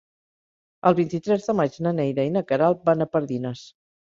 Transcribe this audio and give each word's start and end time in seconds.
El 0.91 0.95
vint-i-tres 0.99 1.45
de 1.51 1.55
maig 1.61 1.77
na 1.89 1.93
Neida 1.99 2.27
i 2.31 2.35
na 2.39 2.45
Queralt 2.53 2.85
van 2.91 3.07
a 3.07 3.11
Pardines. 3.17 3.65